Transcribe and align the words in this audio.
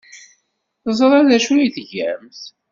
Teẓra 0.83 1.19
d 1.27 1.29
acu 1.37 1.51
ay 1.55 1.67
tgamt. 1.75 2.41